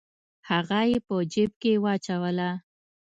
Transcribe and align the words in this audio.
هغه 0.49 0.79
یې 0.89 0.97
په 1.07 1.15
جیب 1.31 1.51
کې 1.61 1.73
واچوله. 1.83 2.49